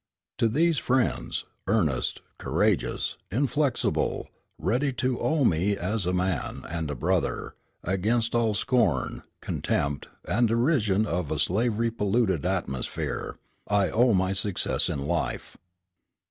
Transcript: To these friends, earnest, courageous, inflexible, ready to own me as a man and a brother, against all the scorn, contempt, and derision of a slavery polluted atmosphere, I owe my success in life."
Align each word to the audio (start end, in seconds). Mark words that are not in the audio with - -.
To 0.39 0.47
these 0.47 0.79
friends, 0.79 1.45
earnest, 1.67 2.21
courageous, 2.39 3.17
inflexible, 3.29 4.29
ready 4.57 4.91
to 4.93 5.19
own 5.19 5.49
me 5.49 5.77
as 5.77 6.07
a 6.07 6.11
man 6.11 6.65
and 6.67 6.89
a 6.89 6.95
brother, 6.95 7.53
against 7.83 8.33
all 8.33 8.53
the 8.53 8.57
scorn, 8.57 9.21
contempt, 9.41 10.07
and 10.25 10.47
derision 10.47 11.05
of 11.05 11.29
a 11.29 11.37
slavery 11.37 11.91
polluted 11.91 12.47
atmosphere, 12.47 13.37
I 13.67 13.91
owe 13.91 14.13
my 14.13 14.33
success 14.33 14.89
in 14.89 15.05
life." 15.05 15.55